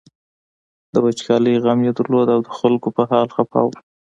[0.93, 3.69] د وچکالۍ غم یې درلود او د خلکو په حال خپه و.